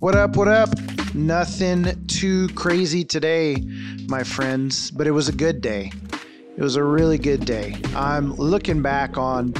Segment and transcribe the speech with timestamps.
[0.00, 0.34] What up?
[0.34, 0.70] What up?
[1.14, 3.56] Nothing too crazy today,
[4.08, 5.92] my friends, but it was a good day.
[6.56, 7.76] It was a really good day.
[7.94, 9.52] I'm looking back on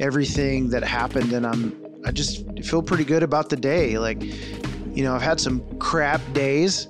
[0.00, 3.96] everything that happened and I'm I just feel pretty good about the day.
[3.96, 6.86] Like, you know, I've had some crap days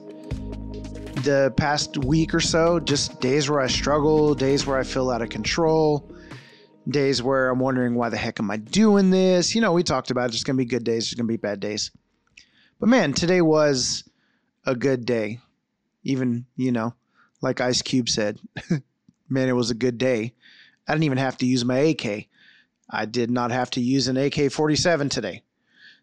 [1.25, 5.21] the past week or so, just days where I struggle, days where I feel out
[5.21, 6.11] of control,
[6.89, 9.55] days where I'm wondering why the heck am I doing this?
[9.55, 10.31] You know, we talked about it.
[10.31, 11.91] There's going to be good days, there's going to be bad days.
[12.81, 14.09] But man, today was
[14.67, 15.41] a good day.
[16.03, 16.95] Even, you know,
[17.41, 18.39] like Ice Cube said,
[19.29, 20.35] man, it was a good day.
[20.87, 22.29] I didn't even have to use my AK.
[22.91, 25.43] I did not have to use an AK 47 today.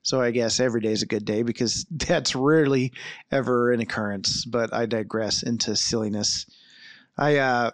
[0.03, 2.93] So I guess every day is a good day because that's rarely
[3.31, 4.45] ever an occurrence.
[4.45, 6.45] But I digress into silliness.
[7.17, 7.71] I uh,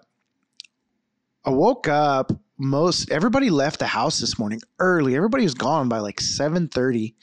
[1.45, 2.31] I woke up.
[2.59, 5.15] Most everybody left the house this morning early.
[5.15, 7.15] Everybody was gone by like seven thirty,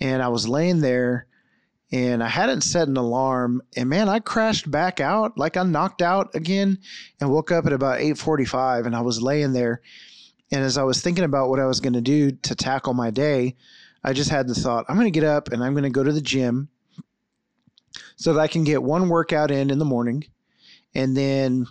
[0.00, 1.26] and I was laying there
[1.90, 6.02] and I hadn't set an alarm and man I crashed back out like I knocked
[6.02, 6.78] out again
[7.20, 9.80] and woke up at about 8:45 and I was laying there.
[10.50, 13.10] And as I was thinking about what I was going to do to tackle my
[13.10, 13.56] day
[14.04, 16.04] I just had the thought I'm going to get up and I'm going to go
[16.04, 16.68] to the gym
[18.16, 20.24] so that I can get one workout in in the morning
[20.94, 21.66] and then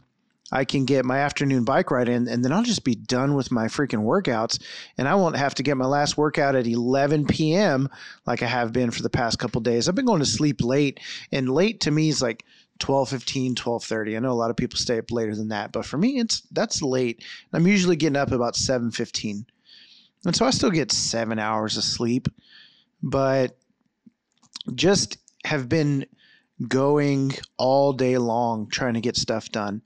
[0.52, 3.52] I can get my afternoon bike ride in, and then I'll just be done with
[3.52, 4.62] my freaking workouts,
[4.98, 7.90] and I won't have to get my last workout at 11 p.m.
[8.26, 9.88] like I have been for the past couple days.
[9.90, 11.00] I've been going to sleep late,
[11.32, 12.46] and late to me is like
[12.80, 15.72] 12 15 12 30 i know a lot of people stay up later than that
[15.72, 19.46] but for me it's that's late i'm usually getting up about 7 15
[20.26, 22.28] and so i still get seven hours of sleep
[23.02, 23.58] but
[24.76, 26.06] just have been
[26.68, 29.82] going all day long trying to get stuff done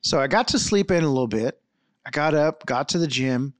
[0.00, 1.60] so I got to sleep in a little bit.
[2.04, 3.54] I got up, got to the gym,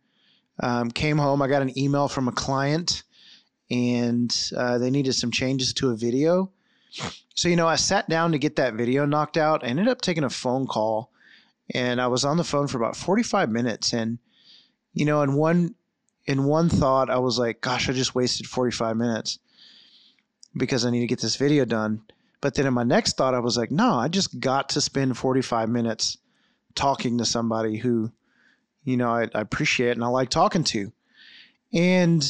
[0.60, 1.42] um, came home.
[1.42, 3.02] I got an email from a client,
[3.70, 6.50] and uh, they needed some changes to a video.
[7.34, 9.64] So you know, I sat down to get that video knocked out.
[9.64, 11.10] I ended up taking a phone call,
[11.74, 13.92] and I was on the phone for about forty five minutes.
[13.92, 14.18] And
[14.94, 15.74] you know, in one
[16.26, 19.38] in one thought, I was like, "Gosh, I just wasted forty five minutes."
[20.56, 22.02] because I need to get this video done.
[22.40, 25.16] But then in my next thought, I was like, no, I just got to spend
[25.16, 26.18] 45 minutes
[26.76, 28.12] talking to somebody who,
[28.84, 30.92] you know, I, I appreciate and I like talking to.
[31.72, 32.22] And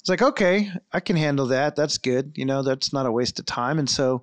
[0.00, 1.76] it's like, okay, I can handle that.
[1.76, 2.32] That's good.
[2.36, 3.78] You know, that's not a waste of time.
[3.78, 4.22] And so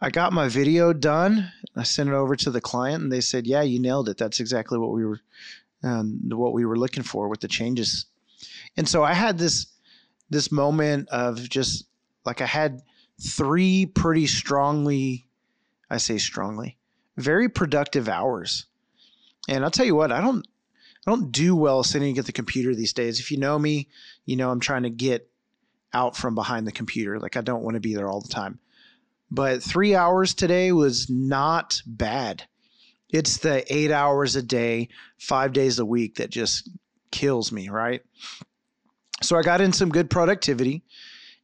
[0.00, 1.50] I got my video done.
[1.76, 4.18] I sent it over to the client and they said, yeah, you nailed it.
[4.18, 5.20] That's exactly what we were,
[5.82, 8.06] um, what we were looking for with the changes.
[8.76, 9.66] And so I had this,
[10.30, 11.86] this moment of just
[12.24, 12.82] like I had
[13.20, 15.26] three pretty strongly,
[15.90, 16.78] I say strongly,
[17.16, 18.66] very productive hours.
[19.48, 20.46] And I'll tell you what, I don't
[21.06, 23.18] I don't do well sitting at the computer these days.
[23.18, 23.88] If you know me,
[24.24, 25.28] you know I'm trying to get
[25.92, 27.18] out from behind the computer.
[27.18, 28.60] Like I don't want to be there all the time.
[29.30, 32.44] But three hours today was not bad.
[33.08, 34.88] It's the eight hours a day,
[35.18, 36.68] five days a week that just
[37.10, 38.02] kills me, right?
[39.22, 40.82] So I got in some good productivity.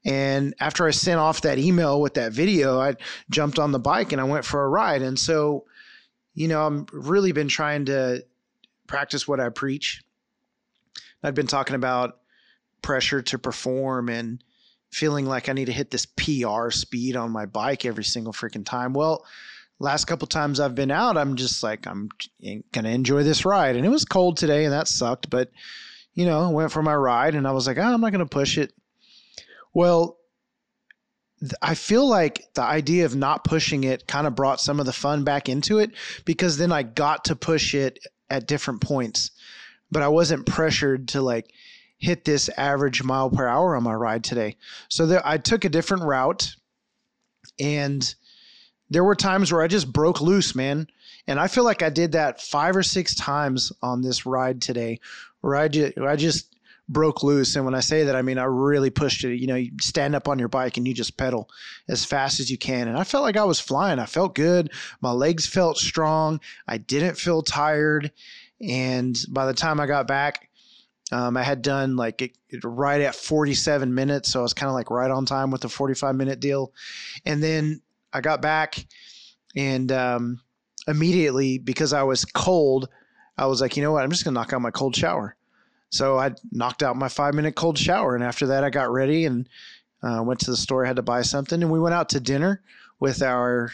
[0.05, 2.95] And after I sent off that email with that video, I
[3.31, 5.03] jumped on the bike and I went for a ride.
[5.03, 5.65] And so
[6.39, 8.25] you know, I'm really been trying to
[8.87, 10.05] practice what I preach.
[11.21, 12.21] I've been talking about
[12.81, 14.45] pressure to perform and
[14.93, 18.65] feeling like I need to hit this PR speed on my bike every single freaking
[18.65, 18.93] time.
[18.93, 19.27] Well,
[19.81, 22.09] last couple times I've been out, I'm just like I'm
[22.41, 23.75] going to enjoy this ride.
[23.75, 25.51] And it was cold today and that sucked, but
[26.15, 28.21] you know, I went for my ride and I was like, oh, I'm not going
[28.21, 28.73] to push it.
[29.75, 30.18] Well,
[31.63, 34.93] I feel like the idea of not pushing it kind of brought some of the
[34.93, 35.93] fun back into it
[36.25, 38.01] because then I got to push it
[38.31, 39.31] at different points,
[39.91, 41.53] but I wasn't pressured to like
[41.99, 44.57] hit this average mile per hour on my ride today.
[44.89, 46.55] So there, I took a different route
[47.59, 48.15] and
[48.91, 50.89] there were times where I just broke loose, man.
[51.27, 54.99] And I feel like I did that five or six times on this ride today
[55.41, 56.55] where I just, I just
[56.89, 57.57] broke loose.
[57.57, 59.37] And when I say that, I mean I really pushed it.
[59.37, 61.49] You know, you stand up on your bike and you just pedal
[61.89, 62.89] as fast as you can.
[62.89, 63.99] And I felt like I was flying.
[63.99, 64.73] I felt good.
[65.01, 66.41] My legs felt strong.
[66.67, 68.11] I didn't feel tired.
[68.61, 70.49] And by the time I got back,
[71.13, 74.33] um, I had done like it, it right at 47 minutes.
[74.33, 76.73] So I was kind of like right on time with the 45 minute deal.
[77.25, 77.81] And then
[78.13, 78.87] I got back
[79.57, 80.41] and um,
[80.87, 82.89] immediately, because I was cold,
[83.37, 84.03] I was like, you know what?
[84.03, 85.37] I'm just going to knock out my cold shower.
[85.91, 88.15] So I knocked out my five minute cold shower.
[88.15, 89.49] And after that, I got ready and
[90.03, 91.63] uh, went to the store, had to buy something.
[91.63, 92.63] And we went out to dinner
[93.01, 93.71] with our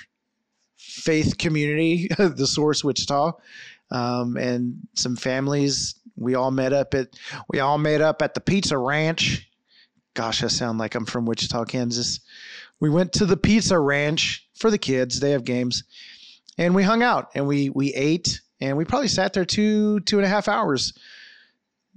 [0.77, 3.33] faith community, the Source Wichita,
[3.91, 5.97] um, and some families.
[6.17, 7.09] We all met up at
[7.49, 9.49] we all met up at the Pizza Ranch.
[10.15, 12.21] gosh, I sound like I'm from Wichita, Kansas.
[12.81, 15.19] We went to the pizza ranch for the kids.
[15.19, 15.85] They have games,
[16.59, 20.19] and we hung out and we we ate and we probably sat there two two
[20.19, 20.93] and a half hours,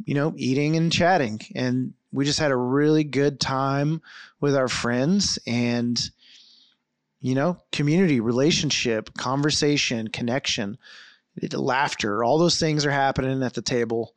[0.05, 4.01] you know, eating and chatting, and we just had a really good time
[4.39, 5.99] with our friends and
[7.19, 10.77] you know community relationship conversation connection
[11.53, 14.13] laughter all those things are happening at the table.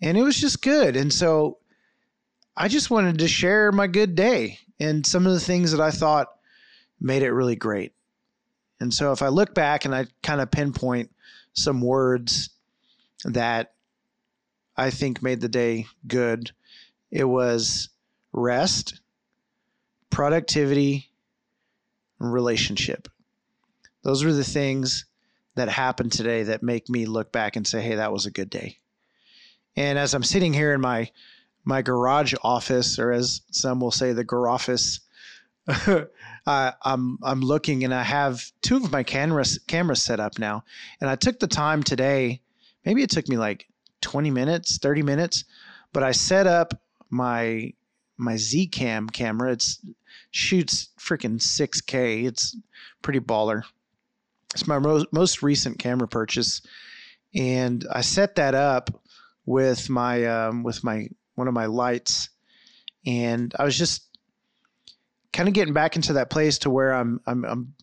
[0.00, 0.96] And it was just good.
[0.96, 1.58] And so
[2.56, 5.90] I just wanted to share my good day and some of the things that I
[5.90, 6.28] thought
[7.00, 7.92] made it really great.
[8.80, 11.10] And so if I look back and I kind of pinpoint
[11.52, 12.50] some words
[13.24, 13.74] that
[14.76, 16.52] I think made the day good,
[17.10, 17.90] it was
[18.32, 19.00] rest,
[20.10, 21.10] productivity,
[22.18, 23.08] and relationship.
[24.02, 25.04] Those were the things
[25.54, 28.50] that happened today that make me look back and say, hey, that was a good
[28.50, 28.78] day.
[29.76, 31.10] And as I'm sitting here in my
[31.64, 35.00] my garage office, or as some will say, the garoffice.
[36.46, 40.64] uh, I'm I'm looking, and I have two of my cameras cameras set up now,
[41.00, 42.40] and I took the time today.
[42.84, 43.66] Maybe it took me like
[44.02, 45.44] 20 minutes, 30 minutes,
[45.92, 46.74] but I set up
[47.10, 47.72] my
[48.16, 49.52] my Zcam camera.
[49.52, 49.80] It's
[50.30, 52.24] shoots freaking 6K.
[52.24, 52.56] It's
[53.00, 53.62] pretty baller.
[54.54, 56.60] It's my most most recent camera purchase,
[57.34, 58.90] and I set that up
[59.46, 62.28] with my um, with my one of my lights,
[63.06, 64.02] and I was just
[65.32, 67.74] kind of getting back into that place to where I'm I'm, I'm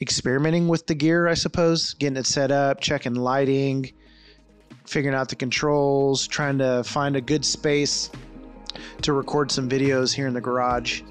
[0.00, 3.92] experimenting with the gear, I suppose, getting it set up, checking lighting,
[4.84, 8.10] figuring out the controls, trying to find a good space
[9.02, 11.02] to record some videos here in the garage.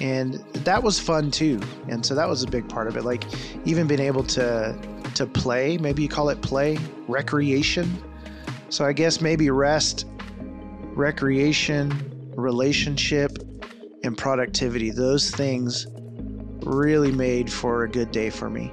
[0.00, 0.34] And
[0.64, 1.60] that was fun too.
[1.88, 3.04] And so that was a big part of it.
[3.04, 3.24] Like
[3.64, 4.78] even being able to
[5.14, 6.78] to play, maybe you call it play,
[7.08, 8.02] recreation.
[8.68, 10.06] So I guess maybe rest
[10.94, 13.38] recreation, relationship,
[14.02, 14.90] and productivity.
[14.90, 15.86] Those things
[16.64, 18.72] really made for a good day for me.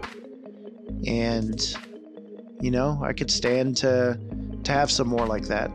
[1.07, 1.61] And
[2.61, 4.19] you know, I could stand to
[4.65, 5.71] to have some more like that.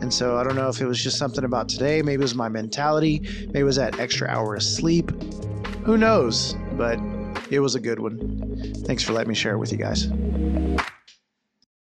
[0.00, 2.34] And so I don't know if it was just something about today, maybe it was
[2.34, 5.10] my mentality, maybe it was that extra hour of sleep.
[5.84, 6.54] Who knows?
[6.72, 6.98] But
[7.50, 8.74] it was a good one.
[8.84, 10.08] Thanks for letting me share it with you guys.